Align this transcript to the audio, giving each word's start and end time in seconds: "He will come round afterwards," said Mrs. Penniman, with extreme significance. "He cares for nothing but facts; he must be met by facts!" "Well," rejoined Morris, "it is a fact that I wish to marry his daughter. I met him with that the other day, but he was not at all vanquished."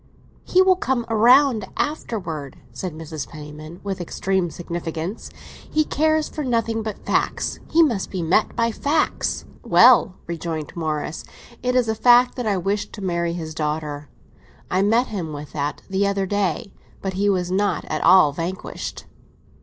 "He 0.43 0.63
will 0.63 0.77
come 0.77 1.05
round 1.11 1.67
afterwards," 1.77 2.57
said 2.73 2.91
Mrs. 2.95 3.29
Penniman, 3.29 3.79
with 3.83 4.01
extreme 4.01 4.49
significance. 4.49 5.29
"He 5.69 5.83
cares 5.85 6.27
for 6.27 6.43
nothing 6.43 6.81
but 6.81 7.05
facts; 7.05 7.59
he 7.69 7.83
must 7.83 8.09
be 8.09 8.23
met 8.23 8.55
by 8.55 8.71
facts!" 8.71 9.45
"Well," 9.63 10.15
rejoined 10.25 10.75
Morris, 10.75 11.23
"it 11.61 11.75
is 11.75 11.87
a 11.87 11.93
fact 11.93 12.33
that 12.37 12.47
I 12.47 12.57
wish 12.57 12.87
to 12.93 13.01
marry 13.03 13.33
his 13.33 13.53
daughter. 13.53 14.09
I 14.71 14.81
met 14.81 15.09
him 15.09 15.33
with 15.33 15.51
that 15.53 15.83
the 15.87 16.07
other 16.07 16.25
day, 16.25 16.73
but 17.03 17.13
he 17.13 17.29
was 17.29 17.51
not 17.51 17.85
at 17.85 18.01
all 18.01 18.31
vanquished." 18.31 19.05